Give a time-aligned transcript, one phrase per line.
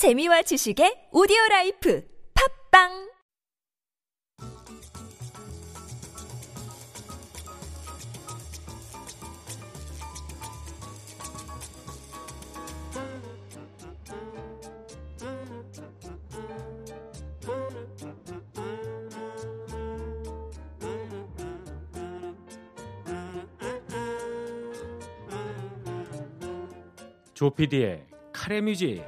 [0.00, 2.02] 재미와 지식의 오디오 라이프
[2.72, 3.10] 팝빵!
[27.34, 29.04] 조피디의 카레 뮤직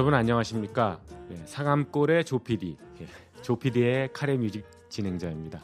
[0.00, 0.98] 여러분 안녕하십니까
[1.30, 3.06] 예, 상암골의 조피디 예,
[3.42, 5.60] 조피디의 카레 뮤직 진행자입니다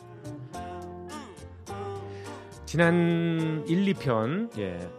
[2.66, 4.90] 지난 1, 2편 예,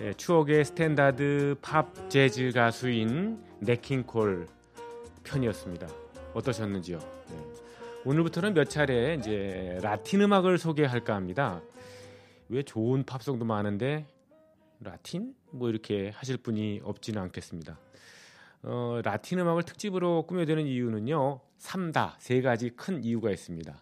[0.00, 4.46] 예, 추억의 스탠다드 팝 재즈 가수인 냇 킹 콜
[5.24, 5.88] 편이었습니다
[6.32, 6.98] 어떠셨는지요?
[6.98, 8.00] 예.
[8.06, 11.60] 오늘부터는 몇 차례 이제 라틴 음악을 소개할까 합니다.
[12.48, 14.06] 왜 좋은 팝송도 많은데
[14.80, 17.78] 라틴 뭐 이렇게 하실 분이 없지는 않겠습니다.
[18.68, 21.40] 어, 라틴 음악을 특집으로 꾸며드는 이유는요.
[21.58, 23.72] 3다 세 가지 큰 이유가 있습니다.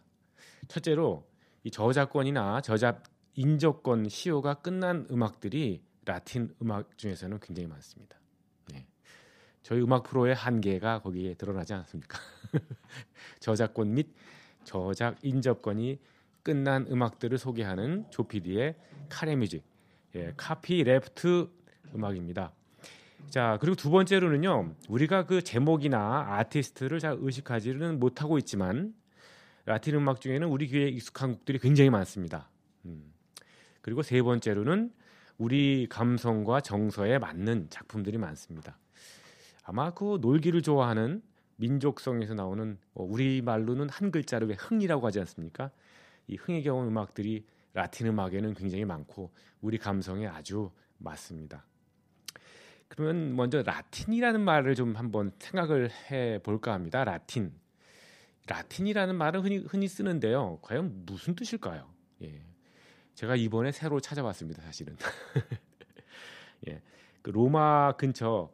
[0.69, 1.27] 첫째로
[1.63, 3.03] 이 저작권이나 저작
[3.35, 8.19] 인적권 시효가 끝난 음악들이 라틴 음악 중에서는 굉장히 많습니다.
[8.73, 8.87] 네.
[9.63, 12.19] 저희 음악 프로의 한계가 거기에 드러나지 않습니까?
[13.41, 14.15] 저작권 및
[14.65, 15.99] 저작 인접권이
[16.43, 18.77] 끝난 음악들을 소개하는 조피디의
[19.09, 19.65] 카레뮤직,
[20.15, 21.49] 예, copyleft
[21.95, 22.53] 음악입니다.
[23.31, 28.95] 자 그리고 두 번째로는요 우리가 그 제목이나 아티스트를 잘 의식하지는 못하고 있지만
[29.67, 32.51] 라틴 음악 중에는 우리 귀에 익숙한 곡들이 굉장히 많습니다.
[32.85, 33.13] 음.
[33.81, 34.93] 그리고 세 번째로는
[35.39, 38.79] 우리 감성과 정서에 맞는 작품들이 많습니다.
[39.65, 41.23] 아마 그 놀기를 좋아하는
[41.57, 45.71] 민족성에서 나오는 어, 우리 말로는 한 글자로 왜 흥이라고 하지 않습니까?
[46.27, 51.65] 이 흥에 겨운 음악들이 라틴 음악에는 굉장히 많고 우리 감성에 아주 맞습니다.
[52.89, 57.05] 그러면 먼저 라틴이라는 말을 좀 한번 생각을 해 볼까 합니다.
[57.05, 57.53] 라틴.
[58.47, 60.59] 라틴이라는 말은 흔히, 흔히 쓰는데요.
[60.63, 61.89] 과연 무슨 뜻일까요?
[62.23, 62.43] 예.
[63.15, 64.63] 제가 이번에 새로 찾아봤습니다.
[64.63, 64.97] 사실은.
[66.69, 66.83] 예.
[67.23, 68.51] 그 로마 근처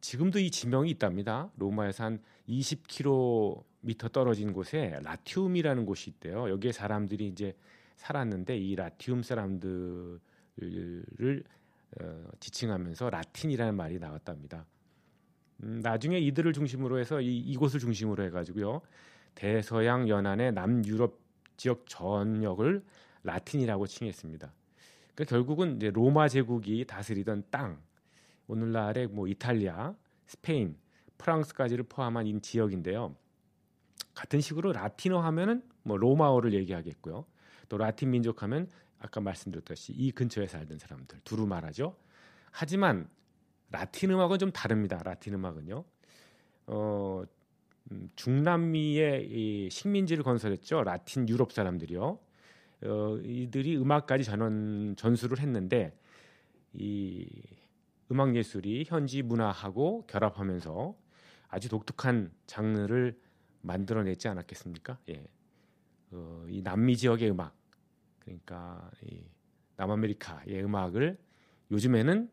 [0.00, 1.50] 지금도 이 지명이 있답니다.
[1.56, 6.48] 로마에서 한 20km 떨어진 곳에 라티움이라는 곳이 있대요.
[6.50, 7.56] 여기에 사람들이 이제
[7.96, 10.20] 살았는데 이 라티움 사람들을
[12.00, 14.66] 어, 지칭하면서 라틴이라는 말이 나왔답니다.
[15.62, 18.80] 음, 나중에 이들을 중심으로 해서 이, 이곳을 중심으로 해가지고요
[19.34, 21.18] 대서양 연안의 남유럽
[21.56, 22.84] 지역 전역을
[23.22, 24.52] 라틴이라고 칭했습니다.
[25.14, 27.80] 그러니까 결국은 이제 로마 제국이 다스리던 땅
[28.46, 29.94] 오늘날의 뭐 이탈리아,
[30.26, 30.76] 스페인,
[31.18, 33.14] 프랑스까지를 포함한 이 지역인데요.
[34.14, 37.24] 같은 식으로 라틴어 하면은 뭐 로마어를 얘기하겠고요.
[37.68, 38.68] 또 라틴 민족 하면
[39.04, 41.94] 아까 말씀드렸듯이 이 근처에 살던 사람들 두루 말하죠.
[42.50, 43.06] 하지만
[43.70, 45.02] 라틴 음악은 좀 다릅니다.
[45.04, 45.84] 라틴 음악은요.
[46.68, 47.24] 어,
[47.90, 50.84] 음, 중남미의 이 식민지를 건설했죠.
[50.84, 52.18] 라틴 유럽 사람들이요.
[52.84, 55.98] 어, 이들이 음악까지 전원 전수를 했는데
[56.72, 57.28] 이
[58.10, 60.96] 음악 예술이 현지 문화하고 결합하면서
[61.48, 63.20] 아주 독특한 장르를
[63.60, 64.98] 만들어내지 않았겠습니까?
[65.10, 65.26] 예.
[66.10, 67.63] 어, 이 남미 지역의 음악
[68.24, 69.24] 그러니까 이
[69.76, 71.18] 남아메리카의 음악을
[71.70, 72.30] 요즘에는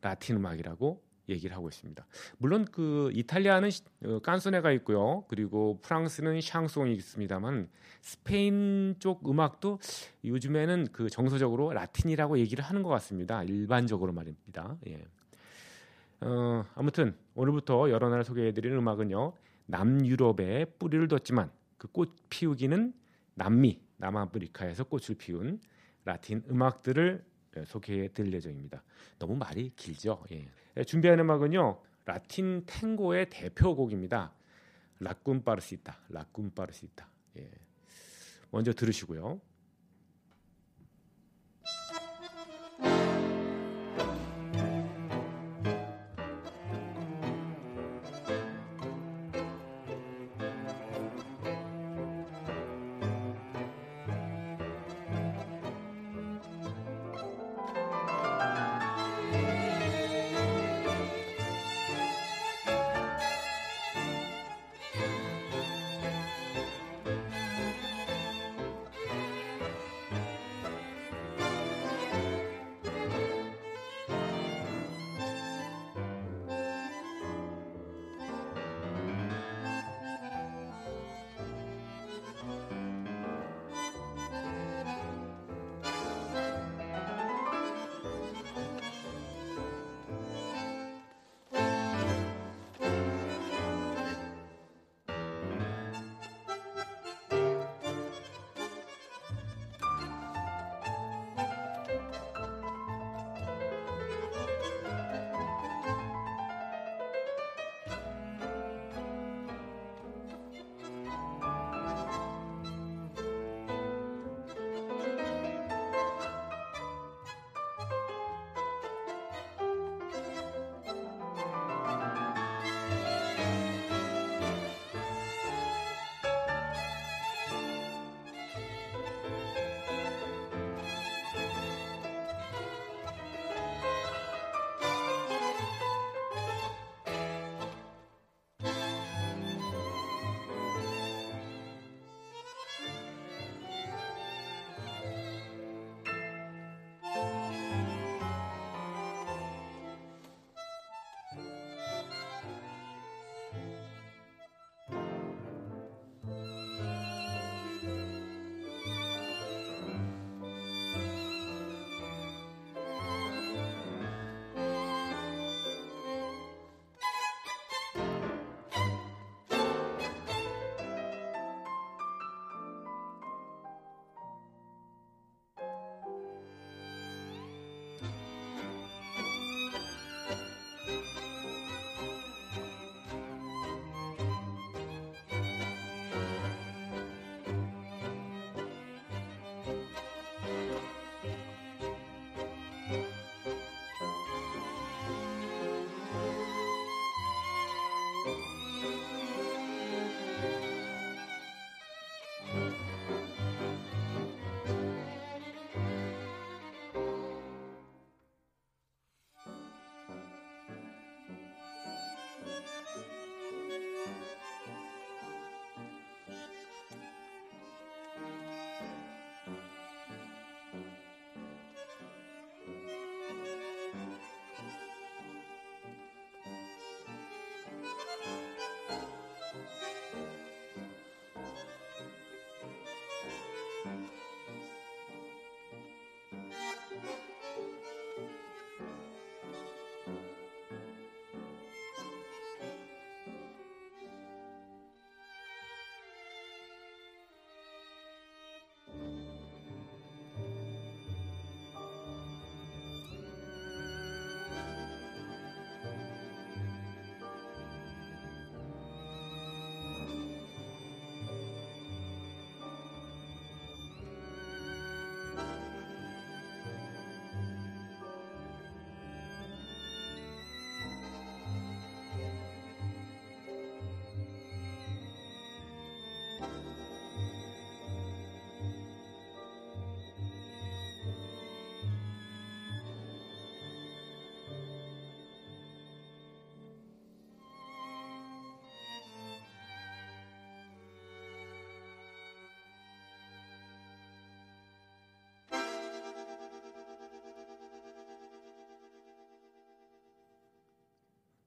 [0.00, 2.04] 라틴 음악이라고 얘기를 하고 있습니다.
[2.38, 3.70] 물론 그 이탈리아는
[4.04, 5.24] 어, 깐소네가 있고요.
[5.28, 7.68] 그리고 프랑스는 샹송이 있습니다만
[8.00, 9.78] 스페인 쪽 음악도
[10.24, 13.44] 요즘에는 그 정서적으로 라틴이라고 얘기를 하는 것 같습니다.
[13.44, 14.76] 일반적으로 말입니다.
[14.88, 15.04] 예.
[16.22, 19.32] 어, 아무튼 오늘부터 여러 나라 소개해드리는 음악은요.
[19.66, 22.92] 남유럽에 뿌리를 뒀지만 그 꽃 피우기는
[23.34, 25.60] 남미, 남아프리카에서 꽃을 피운
[26.04, 27.24] 라틴 음악들을
[27.66, 28.82] 소개해 드릴 예정입니다.
[29.18, 30.24] 너무 말이 길죠.
[30.32, 30.48] 예.
[30.76, 34.32] 예, 준비한 음악은요 라틴 탱고의 대표곡입니다.
[34.98, 37.08] 라꿈파르시타, 라꿈파르시타.
[37.38, 37.50] 예.
[38.50, 39.40] 먼저 들으시고요.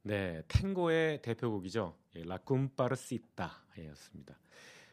[0.06, 1.96] 네, 탱고의 대표곡이죠.
[2.18, 4.38] 예, 라쿰파르시타였습니다.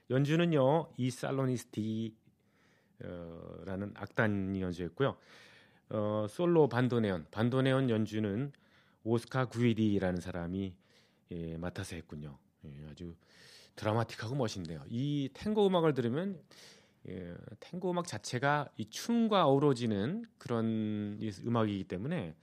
[0.08, 2.14] 연주는요 이 살로니스티라는
[3.94, 5.16] 악단이 연주했고요.
[5.88, 8.52] 어, 솔로 반도네온, 반도네온 연주는
[9.02, 10.76] 오스카 구이디라는 사람이
[11.32, 12.38] 예, 맡아서 했군요.
[12.64, 13.16] 예, 아주
[13.74, 14.84] 드라마틱하고 멋있네요.
[14.88, 16.40] 이 탱고 음악을 들으면
[17.08, 22.36] 예, 탱고 음악 자체가 이 춤과 어우러지는 그런 음악이기 때문에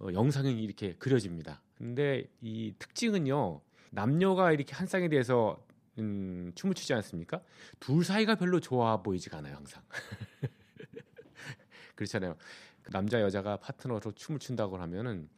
[0.00, 1.62] 어, 영상이 이렇게 그려집니다.
[1.82, 3.60] 근데 이 특징은요
[3.90, 5.66] 남녀가 이렇게 한 쌍이 돼서
[5.98, 7.42] 음, 춤을 추지 않습니까?
[7.80, 9.82] 둘 사이가 별로 좋아 보이지가 않아요 항상.
[11.96, 12.36] 그렇잖아요.
[12.84, 15.28] 그 남자 여자가 파트너로 춤을 춘다고 하면은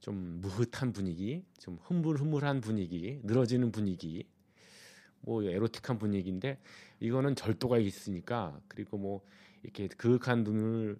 [0.00, 4.26] 좀 무흐한 분위기, 좀 흐물흐물한 분위기, 늘어지는 분위기,
[5.20, 6.58] 뭐 에로틱한 분위기인데
[7.00, 9.20] 이거는 절도가 있으니까 그리고 뭐
[9.62, 10.98] 이렇게 그윽한 눈을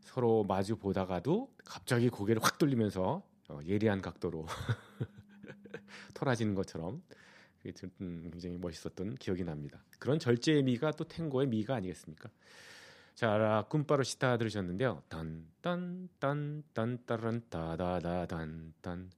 [0.00, 4.46] 서로 마주 보다가도 갑자기 고개를 확 돌리면서 어, 예리한 각도로
[6.14, 7.02] 토라지는 것처럼
[8.00, 9.82] 음, 굉장히 멋있었던 기억이 납니다.
[9.98, 12.30] 그런 절제의 미가 또 탱고의 미가 아니겠습니까?
[13.14, 15.02] 자, 꿈바로 시타 들으셨는데요.
[15.08, 19.10] 딴딴딴딴따란 따다다단딴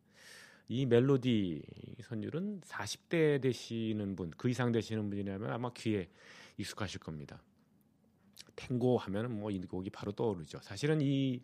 [0.69, 1.63] 이 멜로디
[2.03, 6.09] 선율은 40대 되시는 분, 그 이상 되시는 분이라면 아마 귀에
[6.59, 7.43] 익숙하실 겁니다.
[8.55, 10.61] 탱고 하면은 뭐 이 곡이 바로 떠오르죠.
[10.63, 11.43] 사실은 이,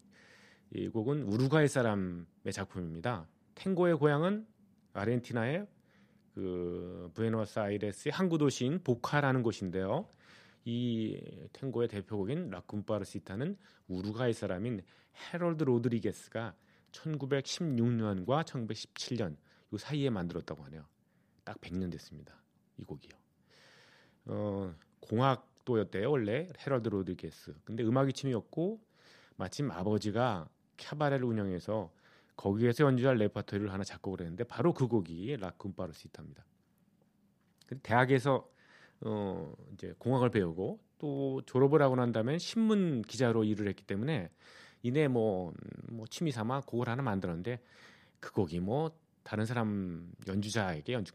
[0.72, 3.28] 이 곡은 우루과이 사람의 작품입니다.
[3.54, 4.46] 탱고의 고향은
[4.92, 5.66] 아르헨티나의
[6.34, 10.08] 그 부에노스아이레스의 항구 도시인 보카라는 곳인데요.
[10.64, 11.20] 이
[11.52, 13.56] 탱고의 대표곡인 라쿰파르시타는
[13.88, 14.82] 우루과이 사람인
[15.32, 16.54] 헤럴드 로드리게스가
[16.90, 19.36] 1916년과 1917년
[19.72, 20.84] 요 사이에 만들었다고 하네요.
[21.44, 22.34] 딱 100년 됐습니다.
[22.78, 23.12] 이 곡이요.
[24.26, 27.54] 어, 공학도였대요 원래 헤럴드 로드리게스.
[27.64, 28.80] 근데 음악이 취미였고
[29.36, 31.90] 마침 아버지가 카바레를 운영해서
[32.36, 36.44] 거기에서 연주할 레퍼토리를 하나 작곡을 했는데 바로 그 곡이 라쿰파르시타입니다.
[37.82, 38.48] 대학에서
[39.00, 44.30] 어 이제 공학을 배우고 또 졸업을 하고 난 다음에 신문 기자로 일을 했기 때문에
[44.82, 45.52] 이내 뭐,
[45.90, 47.60] 뭐 취미 삼아 곡을 하나 만들었는데
[48.20, 48.90] 그 곡이 뭐
[49.22, 51.12] 다른 사람 연주자에게 연주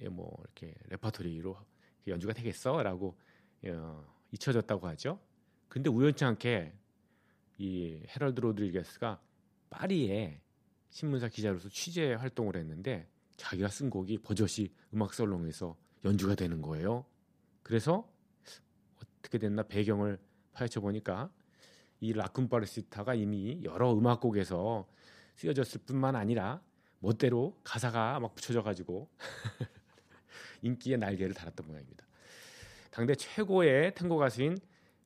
[0.00, 1.56] 예, 뭐 이렇게 레퍼토리로
[2.08, 3.16] 연주가 되겠어라고
[3.66, 5.20] 어, 잊혀졌다고 하죠.
[5.68, 6.72] 근데 우연치 않게
[7.58, 9.20] 이 헤럴드 로드리게스가
[9.70, 10.40] 파리에
[10.90, 17.04] 신문사 기자로서 취재 활동을 했는데 자기가 쓴 곡이 버젓이 음악 살롱에서 연주가 되는 거예요.
[17.62, 18.08] 그래서
[19.02, 20.18] 어떻게 됐나 배경을
[20.52, 21.30] 파헤쳐 보니까
[22.00, 24.86] 이 라쿤 파르시타가 이미 여러 음악곡에서
[25.36, 26.62] 쓰여졌을 뿐만 아니라
[27.00, 29.08] 멋대로 가사가 막 붙여져 가지고
[30.62, 32.06] 인기의 날개를 달았던 모양입니다.
[32.90, 34.56] 당대 최고의 탱고 가수인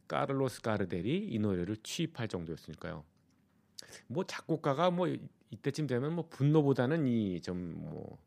[0.08, 3.04] 까를로스 가르델이 이 노래를 취입할 정도였으니까요.
[4.06, 5.06] 뭐 작곡가가 뭐
[5.50, 8.18] 이때쯤 되면 뭐 분노보다는 이 좀뭐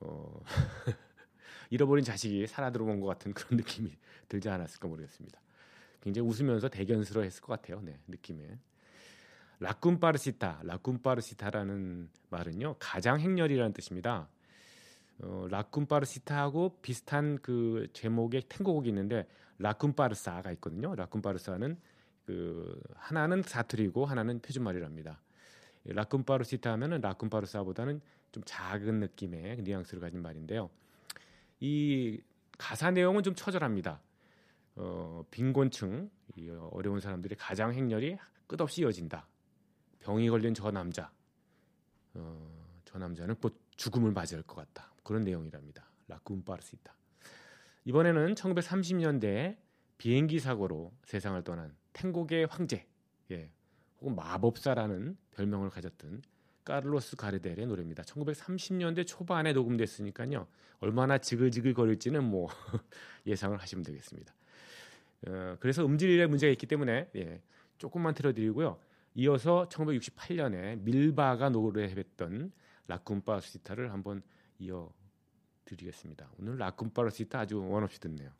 [0.00, 0.42] 어,
[1.70, 3.96] 잃어버린 자식이 살아 들어온 것 같은 그런 느낌이
[4.28, 5.40] 들지 않았을까 모르겠습니다.
[6.00, 7.80] 굉장히 웃으면서 대견스러워했을 것 같아요.
[7.82, 8.58] 네, 느낌에.
[9.60, 14.28] 라쿤파르시타, 라쿤파르시타라는 말은요 가장 행렬이라는 뜻입니다.
[15.18, 19.26] 어, 라쿤파르시타하고 비슷한 그 제목의 탱고곡이 있는데
[19.60, 20.94] 라쿤파르사가 있거든요.
[20.94, 21.76] 라쿤파르사는
[22.26, 25.20] 그 하나는 사투리고 하나는 표준말이랍니다.
[25.84, 28.00] 라쿤파르시타 하면은 라쿤파르사보다는
[28.32, 30.70] 좀 작은 느낌의 뉘앙스를 가진 말인데요.
[31.60, 32.20] 이
[32.58, 34.00] 가사 내용은 좀 처절합니다.
[34.76, 39.26] 어, 빈곤층, 이 어려운 사람들의 가장 행렬이 끝없이 이어진다.
[40.00, 41.10] 병이 걸린 저 남자,
[42.14, 44.92] 어, 저 남자는 곧 죽음을 맞이할 것 같다.
[45.02, 45.84] 그런 내용이랍니다.
[46.08, 46.99] 라쿤파르시타.
[47.90, 49.56] 이번에는 1930년대
[49.98, 52.86] 비행기 사고로 세상을 떠난 탱고계 황제,
[53.32, 53.50] 예,
[54.00, 56.22] 혹은 마법사라는 별명을 가졌던
[56.62, 58.04] 카를로스 가르델의 노래입니다.
[58.04, 60.46] 1930년대 초반에 녹음됐으니까요.
[60.78, 62.48] 얼마나 지글지글 거릴지는 뭐
[63.26, 64.34] 예상을 하시면 되겠습니다.
[65.26, 67.42] 어, 그래서 음질에 문제가 있기 때문에 예,
[67.78, 68.78] 조금만 틀어드리고요.
[69.16, 72.52] 이어서 1968년에 밀바가 노래했던
[72.86, 74.22] 라쿤파르시타를 한번
[74.60, 74.92] 이어
[75.70, 76.28] 드리겠습니다.
[76.38, 78.30] 오늘 라쿤파르시타 아주 원없이 듣네요.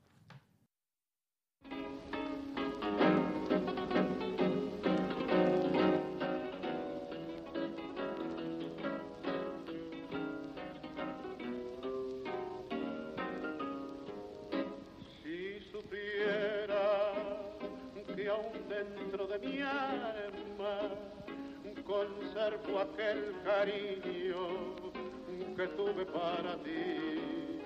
[25.60, 27.60] Que tuve para ti.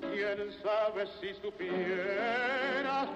[0.00, 3.08] Quién sabe si supieras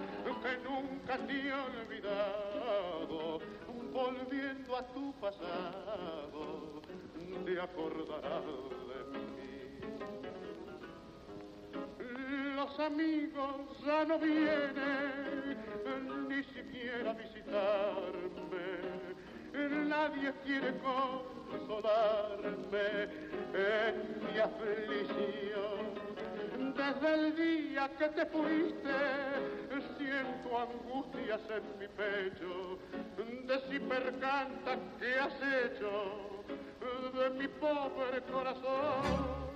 [0.43, 3.41] que nunca te he olvidado,
[3.93, 6.81] volviendo a tu pasado,
[7.45, 8.45] te acordarás
[8.89, 9.25] de mí.
[12.55, 15.59] Los amigos ya no vienen
[16.29, 18.65] ni siquiera a visitarme.
[19.89, 20.73] Nadie quiere
[21.51, 22.87] consolarme
[23.55, 25.83] en mi aflicción.
[26.75, 28.97] Desde el día que te fuiste,
[29.99, 32.79] siento angustias en mi pecho.
[33.47, 36.45] De si percanta que has hecho
[37.19, 39.50] de mi pobre corazón.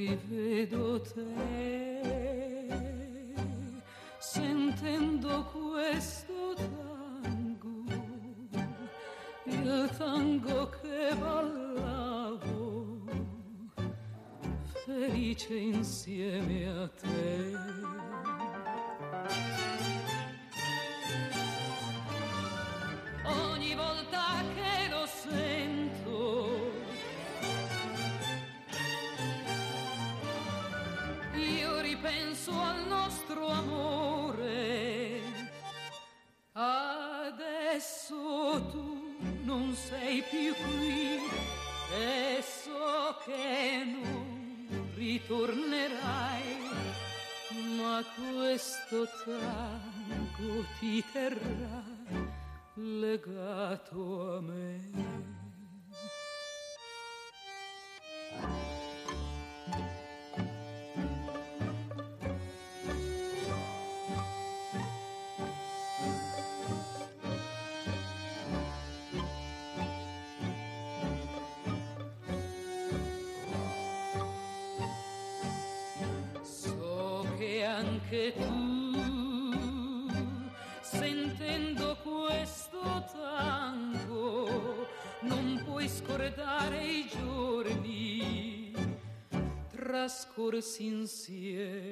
[0.00, 1.26] Rivedo te
[4.18, 7.84] sentendo questo tango
[9.44, 13.02] il tango che ballavo
[14.84, 17.49] felice insieme a te
[40.10, 41.20] sei più qui
[41.96, 46.42] e so che non ritornerai,
[47.76, 51.84] ma questo tango ti terrà
[52.74, 55.39] legato a me.
[78.10, 80.10] Anche tu,
[80.80, 84.88] sentendo questo tango,
[85.20, 88.72] non puoi scordare i giorni
[89.68, 91.89] trascorsi insieme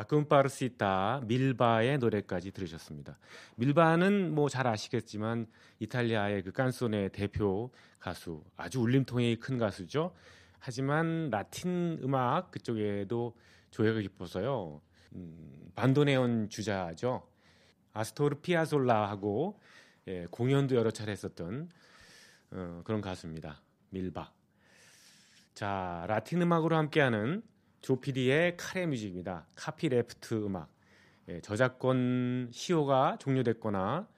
[0.00, 3.18] 라쿤파르시타 밀바의 노래까지 들으셨습니다.
[3.56, 5.46] 밀바는 뭐 잘 아시겠지만
[5.78, 10.14] 이탈리아의 그 깐소네 대표 가수, 아주 울림통이 큰 가수죠.
[10.58, 13.36] 하지만 라틴 음악 그쪽에도
[13.70, 14.80] 조예가 깊어서요.
[15.14, 17.26] 음, 반도네온 주자죠.
[17.92, 19.60] 아스토르 피아솔라하고
[20.08, 21.68] 예, 공연도 여러 차례 했었던
[22.52, 23.60] 어, 그런 가수입니다.
[23.90, 24.32] 밀바.
[25.54, 27.42] 자, 라틴 음악으로 함께하는
[27.82, 29.46] 조피디의 카레 뮤직입니다.
[29.54, 30.68] 카피레프트 음악.
[31.28, 34.08] 예, 저작권 시효가 종료됐거나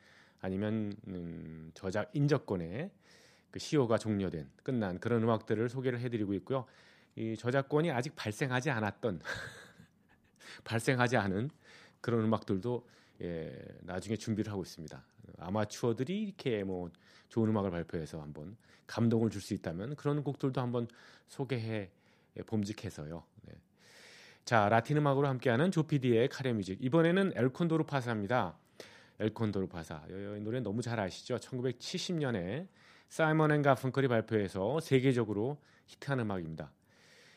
[0.41, 2.91] 아니면 음, 저작 인적권의
[3.51, 6.67] 그 시효가 종료된 끝난 그런 음악들을 소개를 해드리고 있고요.
[7.17, 9.21] 이 저작권이 아직 발생하지 않았던
[10.65, 11.51] 발생하지 않은
[12.01, 12.87] 그런 음악들도
[13.23, 15.05] 예, 나중에 준비를 하고 있습니다.
[15.39, 16.91] 아마추어들이 이렇게 뭐
[17.29, 20.89] 좋은 음악을 발표해서 한번 감동을 줄 수 있다면 그런 곡들도 한번
[21.29, 21.91] 소개해
[22.37, 23.23] 예, 봄직해서요.
[24.43, 24.45] 네.
[24.45, 26.79] 자, 라틴 음악으로 함께하는 조피디의 카레 뮤직.
[26.83, 28.59] 이번에는 엘콘도르 파사입니다.
[29.21, 30.03] 엘콘도르 파사.
[30.09, 31.37] 이 노래 너무 잘 아시죠?
[31.37, 32.67] 1970년에
[33.09, 36.73] 사이먼 앤 가펑클이 발표해서 세계적으로 히트한 음악입니다.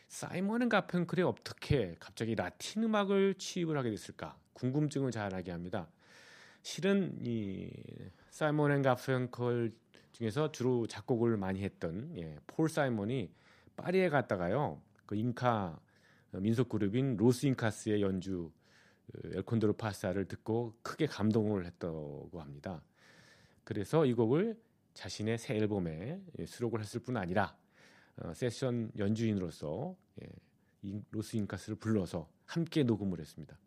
[0.07, 5.87] 사이먼 앤 가펑클이 어떻게 갑자기 라틴 음악을 취입을 하게 됐을까 궁금증을 자아나게 합니다.
[6.63, 7.69] 실은 이
[8.31, 9.73] 사이먼 앤 가펑클
[10.13, 13.29] 중에서 주로 작곡을 많이 했던 예, 폴 사이먼이
[13.75, 15.77] 파리에 갔다가요 그 잉카
[16.39, 18.51] 민속 그룹인 로스 잉카스의 연주
[19.11, 22.81] 그 엘콘도르 파사를 듣고 크게 감동을 했다고 합니다.
[23.63, 24.59] 그래서 이 곡을
[24.93, 27.55] 자신의 새 앨범에 예, 수록을 했을 뿐 아니라
[28.17, 30.29] 어, 세션 연주인으로서 예,
[31.11, 33.57] 로스 잉카스를 불러서 함께 녹음을 했습니다.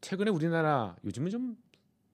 [0.00, 1.56] 최근에 우리나라 요즘은 좀,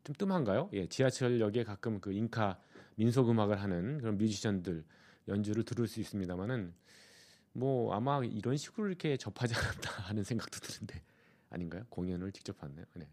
[0.04, 0.70] 좀 뜸한가요?
[0.72, 2.58] 예, 지하철역에 가끔 그 잉카
[2.96, 4.84] 민속 음악을 하는 그런 뮤지션들
[5.28, 6.72] 연주를 들을 수 있습니다만은
[7.52, 11.02] 뭐 아마 이런 식으로 이렇게 접하지 않았다 하는 생각도 드는데
[11.50, 11.84] 아닌가요?
[11.88, 12.84] 공연을 직접 봤네요.
[12.94, 13.08] 네.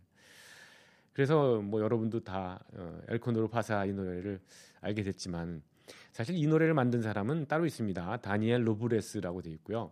[1.14, 4.40] 그래서 뭐 여러분도 다 어, 엘코노르 파사 이 노래를
[4.82, 5.64] 알게 됐지만
[6.12, 8.18] 사실 이 노래를 만든 사람은 따로 있습니다.
[8.18, 9.92] 다니엘 로브레스라고 되어 있고요.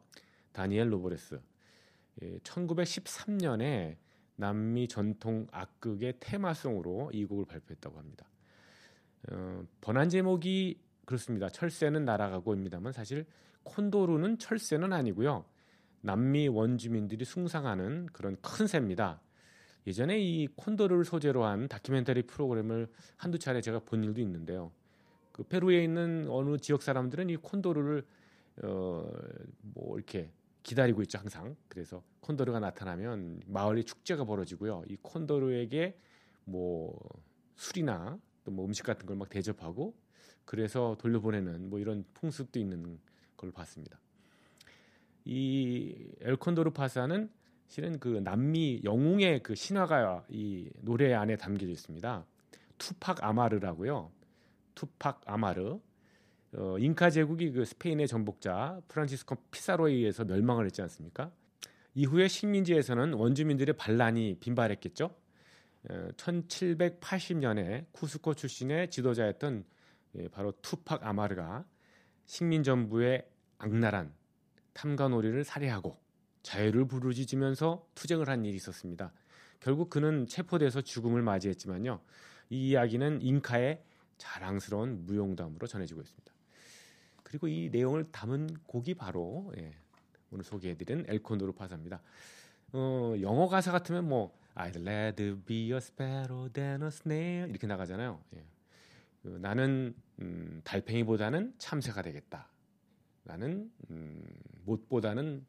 [0.51, 1.39] 다니엘 로브레스.
[2.21, 3.97] 예, 1913년에
[4.35, 8.25] 남미 전통 악극의 테마송으로 이 곡을 발표했다고 합니다.
[9.31, 11.49] 어, 번안 제목이 그렇습니다.
[11.49, 13.25] 철새는 날아가고입니다만 사실
[13.65, 15.45] 콘도르는 철새는 아니고요.
[16.01, 19.21] 남미 원주민들이 숭상하는 그런 큰 새입니다.
[19.87, 24.71] 예전에 이 콘도르를 소재로 한 다큐멘터리 프로그램을 한두 차례 제가 본 일도 있는데요.
[25.31, 28.05] 그 페루에 있는 어느 지역 사람들은 이 콘도르를
[28.63, 29.03] 어
[29.75, 30.31] 뭐 이렇게
[30.63, 31.55] 기다리고 있죠 항상.
[31.67, 34.83] 그래서 콘도르가 나타나면 마을에 축제가 벌어지고요.
[34.87, 35.99] 이 콘도르에게
[36.45, 36.97] 뭐
[37.55, 39.95] 술이나 또 뭐 음식 같은 걸 막 대접하고
[40.45, 42.99] 그래서 돌려보내는 뭐 이런 풍습도 있는
[43.45, 43.99] 걸 봤습니다.
[45.25, 47.29] 이 엘콘도르 파사는
[47.67, 52.25] 실은 그 남미 영웅의 그 신화가 이 노래 안에 담겨져 있습니다.
[52.77, 54.11] 투팍 아마르라고요.
[54.75, 55.79] 투팍 아마르.
[56.57, 61.31] 어, 잉카 제국이 그 스페인의 전복자 프란치스코 피사로에 의해서 멸망을 했지 않습니까?
[61.95, 65.05] 이후에 식민지에서는 원주민들의 반란이 빈발했겠죠.
[65.89, 69.65] 어, 1780년에 쿠스코 출신의 지도자였던
[70.17, 71.65] 예, 바로 투팍 아마르가
[72.25, 74.13] 식민 정부의 악랄한
[74.73, 75.97] 탐관오리를 살해하고
[76.43, 79.11] 자유를 부르짖으면서 투쟁을 한 일이 있었습니다.
[79.59, 81.99] 결국 그는 체포돼서 죽음을 맞이했지만요.
[82.49, 83.81] 이 이야기는 잉카의
[84.17, 86.33] 자랑스러운 무용담으로 전해지고 있습니다.
[87.23, 89.73] 그리고 이 내용을 담은 곡이 바로 예,
[90.31, 92.01] 오늘 소개해드린 엘콘도르 파사입니다.
[92.73, 98.21] 어, 영어 가사 같으면 뭐 I'd rather be a sparrow than a snail 이렇게 나가잖아요.
[98.35, 98.43] 예.
[99.23, 102.49] 그, 나는 음, 달팽이보다는 참새가 되겠다.
[103.25, 104.23] 나는 음,
[104.63, 105.45] 못보다는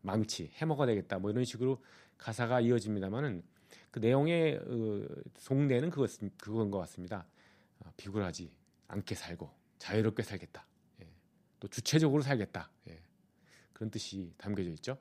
[0.00, 1.18] 망치, 해머가 되겠다.
[1.18, 1.82] 뭐 이런 식으로
[2.16, 3.42] 가사가 이어집니다만은
[3.90, 7.26] 그 내용의 어, 속내는 그것 그건 것 같습니다.
[7.80, 8.50] 어, 비굴하지
[8.88, 10.66] 않게 살고 자유롭게 살겠다.
[11.02, 11.08] 예.
[11.58, 12.70] 또 주체적으로 살겠다.
[12.88, 13.00] 예.
[13.72, 14.98] 그런 뜻이 담겨져 있죠.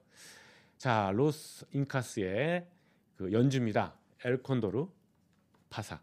[0.78, 2.68] 자, 로스 인카스의
[3.16, 3.98] 그 연주입니다.
[4.24, 4.88] 엘콘도르
[5.70, 6.02] 파사.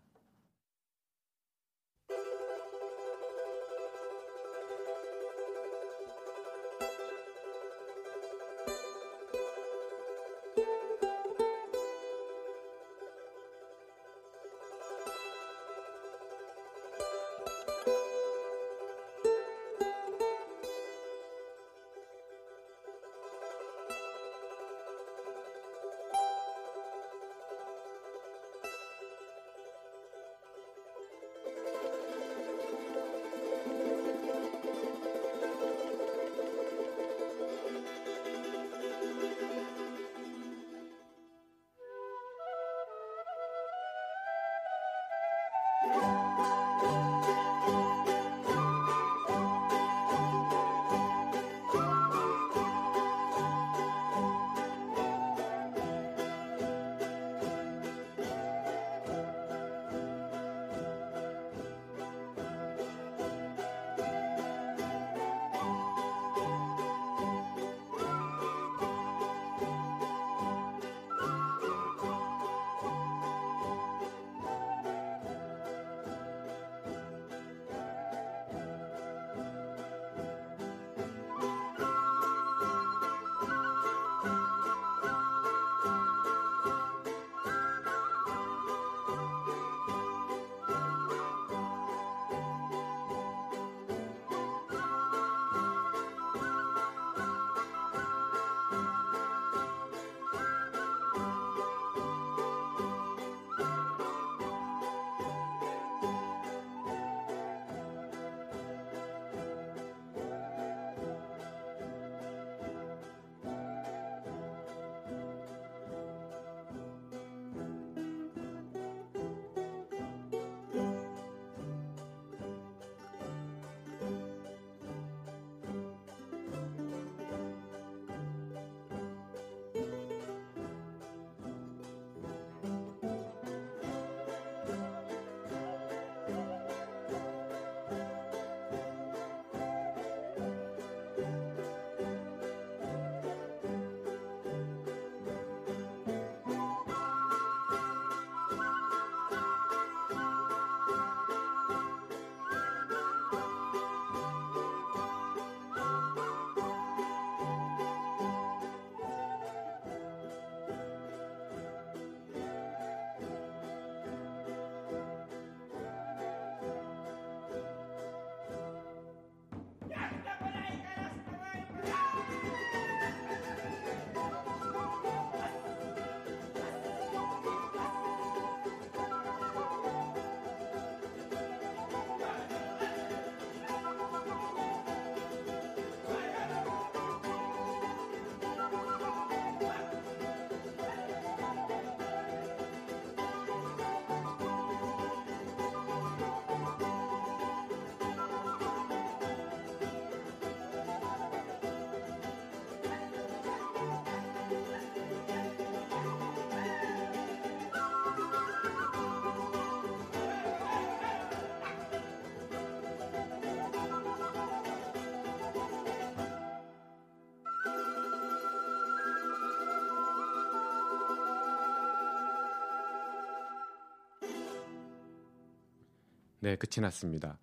[226.42, 227.38] 네, 끝이 났습니다.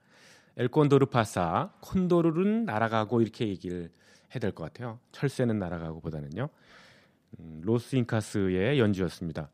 [0.57, 3.89] 엘콘도르 파사, 콘도르는 날아가고 이렇게 얘기를
[4.33, 4.99] 해야 될 것 같아요.
[5.13, 6.49] 철새는 날아가고 보다는요.
[7.39, 9.51] 음, 로스 잉카스의 연주였습니다.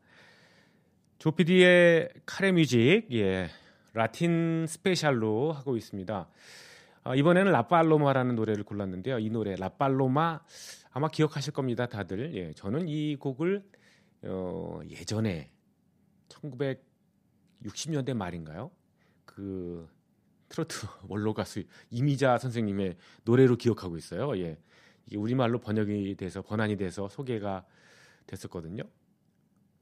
[1.18, 3.48] 조피디의 카레 뮤직, 예,
[3.94, 6.28] 라틴 스페셜로 하고 있습니다.
[7.04, 9.20] 아, 이번에는 라팔로마라는 노래를 골랐는데요.
[9.20, 10.40] 이 노래 라팔로마
[10.90, 12.34] 아마 기억하실 겁니다, 다들.
[12.34, 13.62] 예, 저는 이 곡을
[14.24, 15.50] 어, 예전에
[16.30, 18.72] 1960년대 말인가요?
[19.36, 19.86] 그
[20.48, 24.36] 트로트 원로 가수 이미자 선생님의 노래로 기억하고 있어요.
[24.38, 24.58] 예.
[25.06, 27.66] 이게 우리말로 번역이 돼서 번안이 돼서 소개가
[28.26, 28.82] 됐었거든요.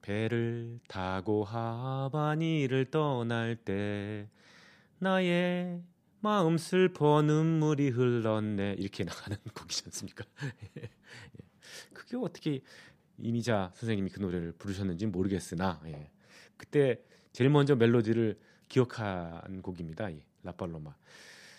[0.03, 4.29] 배를 타고 하바니를 떠날 때
[4.99, 5.83] 나의
[6.21, 10.25] 마음 슬퍼 눈물이 흘렀네 이렇게 나가는 곡이지 않습니까?
[10.79, 10.91] 예.
[11.93, 12.61] 그게 어떻게
[13.19, 16.11] 이미자 선생님이 그 노래를 부르셨는지 모르겠으나 예.
[16.57, 17.01] 그때
[17.33, 18.37] 제일 먼저 멜로디를
[18.69, 20.11] 기억한 곡입니다.
[20.11, 20.95] 이 라팔로마.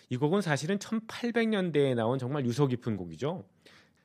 [0.08, 3.44] 이 곡은 사실은 1800년대에 나온 정말 유서 깊은 곡이죠.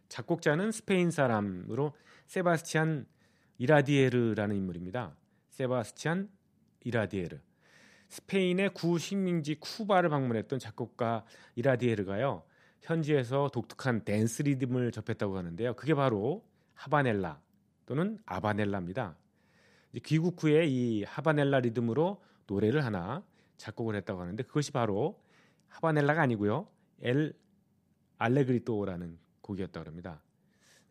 [0.09, 1.93] 작곡자는 스페인 사람으로
[2.27, 3.05] 세바스티안
[3.59, 5.15] 이라디에르라는 인물입니다.
[5.51, 6.29] 세바스티안
[6.83, 7.37] 이라디에르.
[8.09, 11.23] 스페인의 구식민지 쿠바를 방문했던 작곡가
[11.55, 12.43] 이라디에르가요.
[12.81, 15.75] 현지에서 독특한 댄스 리듬을 접했다고 하는데요.
[15.75, 17.39] 그게 바로 하바넬라
[17.85, 19.15] 또는 아바넬라입니다.
[20.03, 23.23] 귀국 후에 이 하바넬라 리듬으로 노래를 하나
[23.55, 25.23] 작곡을 했다고 하는데 그것이 바로
[25.69, 26.67] 하바넬라가 아니고요.
[27.01, 27.33] 엘
[28.17, 30.21] 알레그리토라는 곡이었다고 합니다.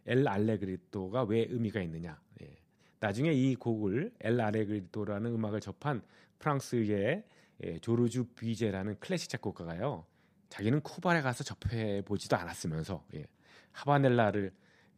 [0.07, 2.19] 엘 알레그리토가 왜 의미가 있느냐?
[2.43, 2.57] 예.
[2.99, 6.03] 나중에 이 곡을 엘 알레그리토라는 음악을 접한
[6.39, 7.25] 프랑스의
[7.63, 10.07] 예, 조르주 비제라는 클래식 작곡가가요.
[10.49, 13.27] 자기는 쿠바에 가서 접해 보지도 않았으면서 예,
[13.73, 14.51] 하바넬라를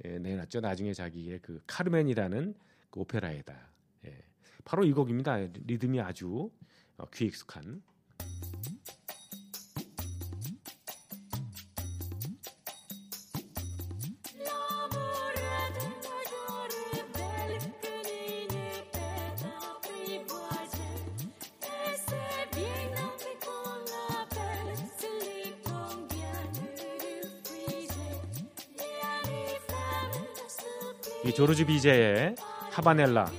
[0.04, 0.60] 예, 내놨죠.
[0.60, 2.54] 나중에 자기의 그 카르멘이라는
[2.90, 3.71] 그 오페라에다.
[4.62, 5.36] 예, 바로 이 곡입니다.
[5.66, 6.50] 리듬이 아주
[6.96, 7.82] 어, 귀익숙한.
[31.24, 32.34] 이 조르주 비제의
[32.72, 33.30] 하바넬라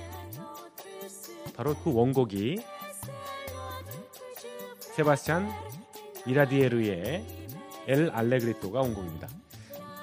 [1.54, 2.58] 바로 그 원곡이
[4.80, 5.48] 세바스찬
[6.26, 7.24] 이라디에르의
[7.86, 9.28] 엘 알레그리토가 원곡입니다.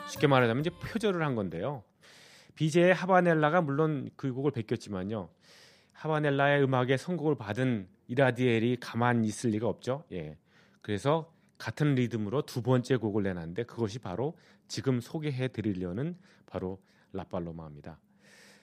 [0.07, 1.83] 쉽게 말하자면 이제 표절을 한 건데요.
[2.55, 5.29] 비제의 하바넬라가 물론 그 곡을 베꼈지만요.
[5.93, 10.03] 하바넬라의 음악에 선곡을 받은 이라디엘이 가만히 있을 리가 없죠.
[10.11, 10.37] 예.
[10.81, 14.37] 그래서 같은 리듬으로 두 번째 곡을 내놨는데 그것이 바로
[14.67, 16.81] 지금 소개해 드리려는 바로
[17.13, 17.99] 라팔로마입니다.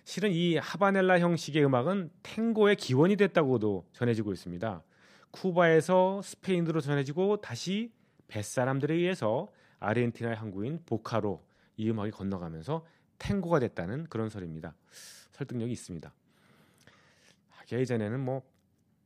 [0.09, 4.83] 실은 이 하바넬라 형식의 음악은 탱고의 기원이 됐다고도 전해지고 있습니다.
[5.33, 7.92] 쿠바에서 스페인으로 전해지고 다시
[8.29, 11.44] 뱃사람들에 의해서 아르헨티나의 항구인 보카로
[11.77, 12.87] 이 음악이 건너가면서
[13.18, 14.75] 탱고가 됐다는 그런 설입니다.
[15.33, 16.11] 설득력이 있습니다.
[17.71, 18.40] 예전에는 뭐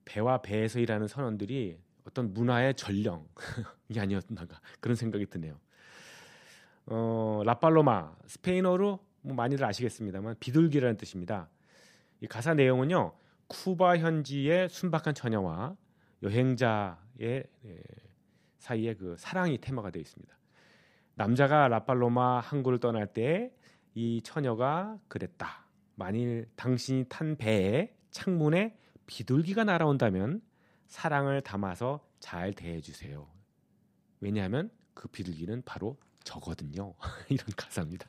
[0.05, 3.25] 배와 배에서 일하는 선원들이 어떤 문화의 전령이
[3.99, 5.59] 아니었나가 그런 생각이 드네요.
[6.87, 11.49] 어, 라팔로마 스페인어로 뭐 많이들 아시겠습니다만 비둘기라는 뜻입니다.
[12.21, 13.13] 이 가사 내용은요
[13.49, 15.77] 쿠바 현지의 순박한 처녀와
[16.23, 17.83] 여행자의 예,
[18.59, 20.33] 사이에 그 사랑이 테마가 되어 있습니다.
[21.15, 23.53] 남자가 라팔로마 항구를 떠날 때
[23.95, 25.67] 이 처녀가 그랬다.
[25.95, 30.41] 만일 당신이 탄 배에 창문에 비둘기가 날아온다면
[30.87, 33.29] 사랑을 담아서 잘 대해 주세요.
[34.21, 36.95] 왜냐하면 그 비둘기는 바로 저거든요.
[37.29, 38.07] 이런 가사입니다.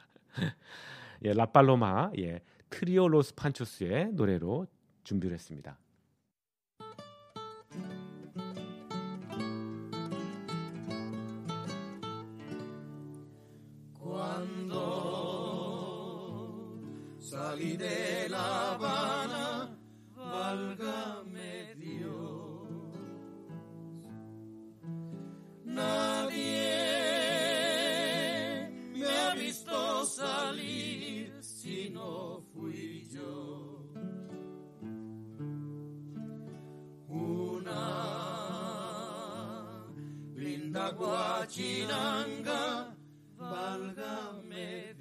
[1.24, 4.68] 예, 라팔로마 예, 트리오 로스 판초스의 노래로
[5.04, 5.78] 준비를 했습니다.
[40.84, 42.92] Tacuachinanga,
[43.40, 44.93] válgame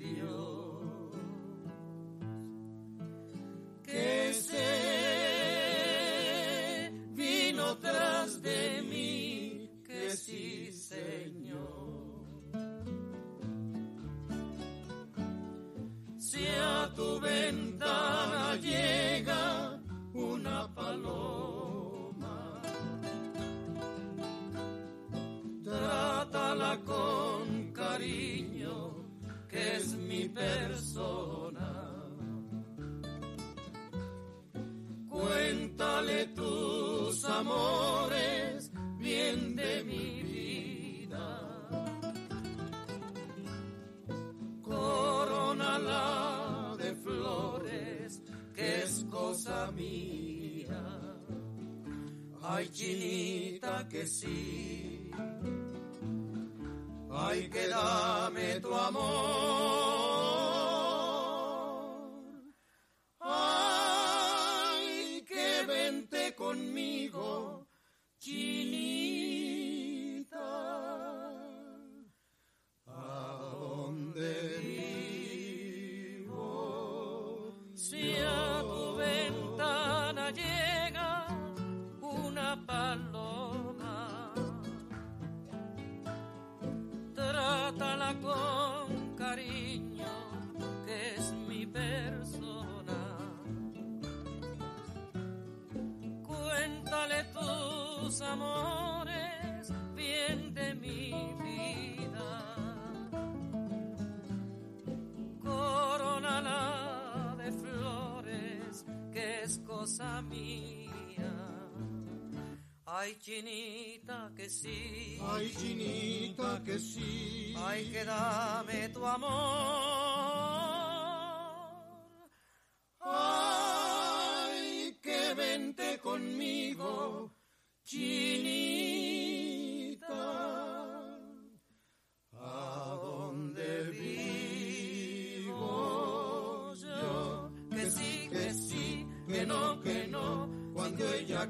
[113.12, 115.18] Ay, chinita, que sí.
[115.20, 117.54] Ay, chinita, que sí.
[117.58, 119.81] Ay, que dame tu amor.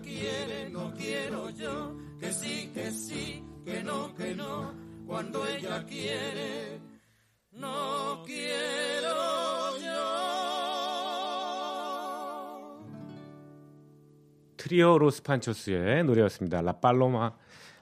[0.00, 1.96] Quiere, no quiero yo.
[2.18, 4.74] Que sí, que sí, que no, que no.
[5.06, 6.80] Cuando ella quiere,
[7.52, 10.32] no quiero yo.
[14.56, 16.62] 트리오 로스판초스의 노래였습니다.
[16.62, 17.36] 라팔로마.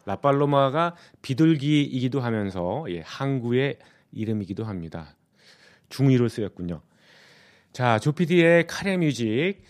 [0.07, 3.79] 라팔로마가 비둘기이기도 하면서 예, 항구의
[4.13, 5.15] 이름이기도 합니다.
[5.91, 6.83] 중의로 쓰였군요.
[7.73, 9.63] 자, 조피디의 카레 뮤직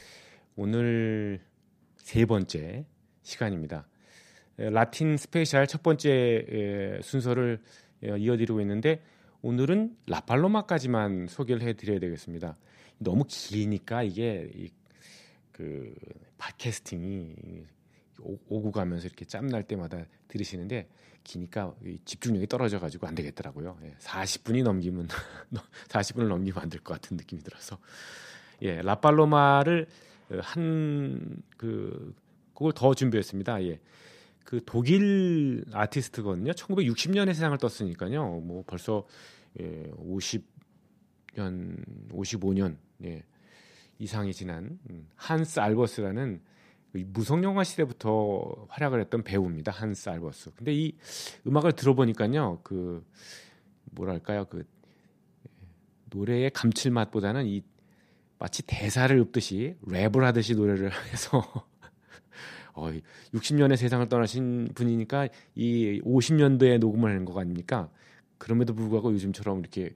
[0.57, 1.41] 오늘
[2.11, 2.85] 세 번째
[3.23, 3.87] 시간입니다.
[4.59, 7.61] 에, 라틴 스페셜 첫 번째 에, 순서를
[8.03, 9.01] 에, 이어드리고 있는데
[9.43, 12.57] 오늘은 라팔로마까지만 소개를 해드려야 되겠습니다.
[12.99, 14.71] 너무 기니까 이게 이,
[15.53, 15.95] 그
[16.39, 17.37] podcasting이
[18.23, 20.89] 오- 오고 가면서 이렇게 짬날 때마다 들으시는데
[21.23, 23.79] 기니까 이 집중력이 떨어져 가지고 안 되겠더라고요.
[23.85, 25.07] 예, 40분이 넘기면
[25.87, 27.79] 40분을 넘기면 안 될 것 같은 느낌이 들어서
[28.63, 29.87] 예, 라팔로마를
[30.41, 32.15] 한 그
[32.55, 33.65] 그걸 더 준비했습니다.
[33.65, 33.81] 예.
[34.45, 36.53] 그 독일 아티스트거든요.
[36.53, 38.41] 1960년에 세상을 떴으니까요.
[38.41, 39.07] 뭐 벌써
[39.61, 43.23] 예, 50년, 55년 예,
[43.99, 46.41] 이상이 지난 음, 한스 알버스라는
[46.97, 49.71] 이 무성 영화 시대부터 활약을 했던 배우입니다.
[49.73, 50.53] 한스 알버스.
[50.57, 50.97] 근데 이
[51.47, 52.61] 음악을 들어보니까요.
[52.63, 53.07] 그
[53.93, 54.47] 뭐랄까요?
[54.47, 55.51] 그 예,
[56.07, 57.63] 노래의 감칠맛보다는 이
[58.41, 61.45] 마치 대사를 읊듯이 랩을 하듯이 노래를 해서
[62.73, 62.91] 어,
[63.35, 67.91] 60년의 세상을 떠나신 분이니까 이 50년도에 녹음을 한 거 아닙니까?
[68.39, 69.95] 그럼에도 불구하고 요즘처럼 이렇게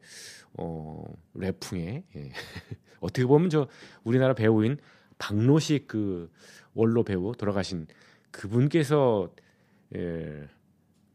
[0.59, 1.03] 어,
[1.35, 2.33] 랩풍에 예.
[3.01, 3.67] 어떻게 보면 저
[4.05, 4.77] 우리나라 배우인
[5.19, 6.31] 박노식 그
[6.75, 7.87] 원로 배우 돌아가신
[8.31, 9.31] 그분께서
[9.97, 10.49] 예,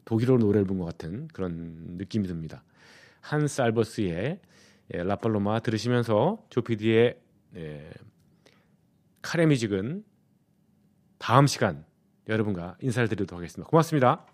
[0.06, 2.64] 독일어로 노래를 부른 것 같은 그런 느낌이 듭니다.
[3.22, 4.40] 한스 알버스의
[4.94, 7.20] 예, 라팔로마 들으시면서 조피디의
[7.56, 7.90] 예,
[9.22, 10.04] 카레 뮤직은
[11.18, 11.86] 다음 시간
[12.28, 13.70] 여러분과 인사를 드리도록 하겠습니다.
[13.70, 14.26] 고맙습니다.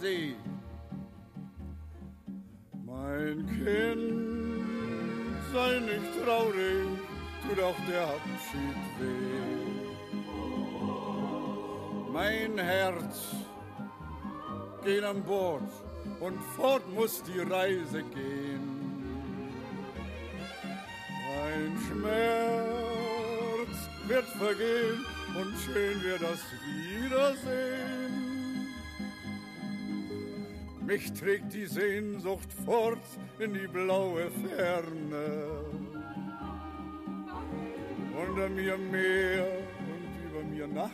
[0.00, 0.34] See.
[2.86, 6.88] Mein Kind, sei nicht traurig,
[7.42, 9.40] tut auch der Abschied weh.
[12.10, 13.34] Mein Herz
[14.82, 15.70] geht an Bord
[16.20, 18.68] und fort muss die Reise gehen.
[21.44, 23.76] Ein Schmerz
[24.08, 25.04] wird vergehen
[25.38, 27.89] und schön wird das Wiedersehen.
[30.90, 32.98] Mich trägt die Sehnsucht fort
[33.38, 35.62] in die blaue Ferne.
[38.20, 39.46] Unter mir Meer
[39.78, 40.90] und über mir Nacht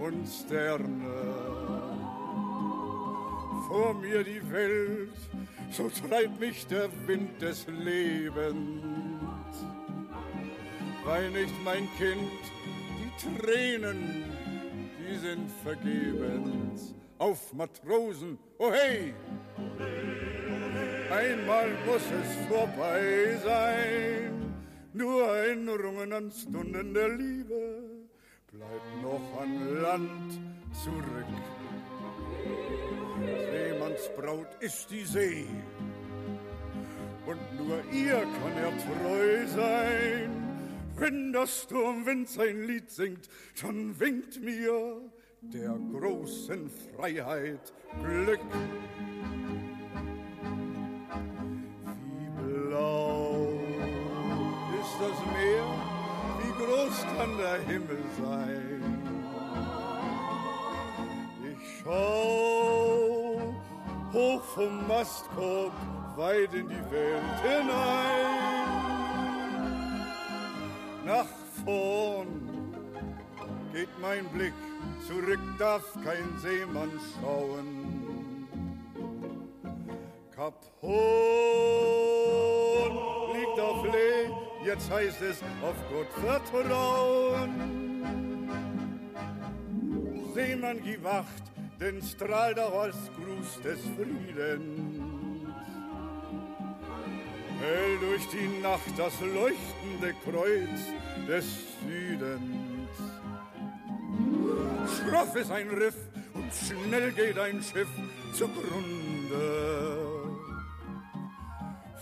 [0.00, 1.14] und Sterne.
[3.68, 5.16] Vor mir die Welt,
[5.70, 8.54] so treibt mich der Wind des Lebens.
[11.06, 12.42] Wein nicht, mein Kind,
[12.98, 14.24] die Tränen,
[15.00, 16.94] die sind vergebens.
[17.18, 19.14] Auf Matrosen, oh hey!
[21.10, 24.54] Einmal muss es vorbei sein,
[24.92, 27.82] nur Erinnerungen an Stunden der Liebe
[28.52, 30.40] bleibt noch an Land
[30.72, 31.26] zurück.
[33.50, 35.46] Seemannsbraut ist die See
[37.26, 40.30] und nur ihr kann er treu sein.
[40.96, 43.28] Wenn der Sturmwind sein Lied singt,
[43.60, 45.00] dann winkt mir
[45.40, 47.72] der großen Freiheit
[48.02, 48.40] Glück.
[52.08, 53.48] Wie blau
[54.80, 55.68] ist das Meer,
[56.42, 58.82] wie groß kann der Himmel sein?
[61.52, 63.54] Ich schau
[64.12, 65.72] hoch vom Mastkorb
[66.16, 68.56] weit in die Welt hinein.
[71.04, 71.26] Nach
[71.64, 72.28] vorn
[73.72, 74.54] geht mein Blick,
[75.06, 78.46] zurück darf kein Seemann schauen.
[80.34, 80.96] Kap Horn
[83.34, 84.30] liegt auf Lee,
[84.64, 87.76] jetzt heißt es auf Gott vertrauen.
[90.34, 91.44] Seemann, gib Wacht,
[91.80, 95.00] denn strahlt auch als Gruß des Friedens.
[97.58, 100.92] Hell durch die Nacht das leuchtende Kreuz
[101.26, 101.46] des
[101.80, 102.65] Südens.
[104.86, 105.96] Schroff ist ein Riff
[106.34, 107.88] und schnell geht ein Schiff
[108.32, 109.06] zugrunde.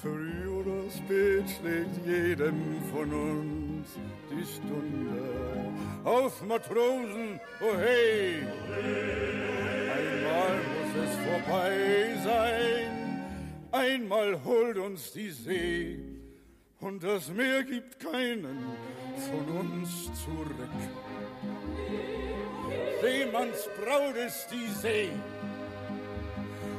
[0.00, 3.88] Früh oder spät schlägt jedem von uns
[4.30, 5.72] die Stunde.
[6.04, 8.42] Auf Matrosen, oh hey!
[9.96, 13.04] Einmal muss es vorbei sein.
[13.72, 15.98] Einmal holt uns die See
[16.80, 18.58] und das Meer gibt keinen
[19.30, 21.03] von uns zurück.
[23.04, 25.10] Seemannsbraut ist die See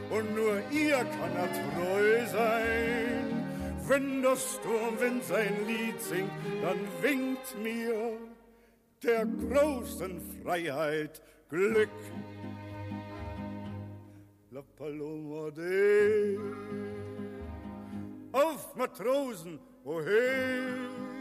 [0.10, 3.46] und nur ihr kann er treu sein.
[3.88, 6.32] Wenn der Sturmwind sein Lied singt,
[6.64, 8.18] dann winkt mir
[9.04, 11.90] der großen Freiheit Glück.
[14.50, 16.40] La Paloma de
[18.32, 21.15] Auf Matrosen, oh hey!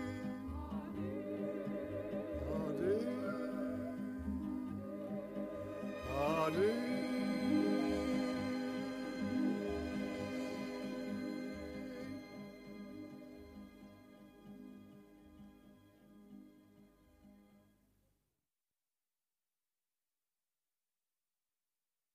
[6.44, 6.93] Body.